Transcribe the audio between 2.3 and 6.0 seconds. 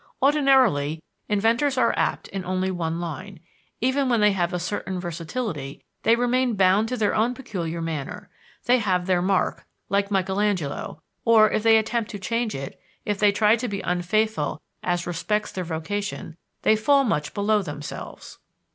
only one line; even when they have a certain versatility,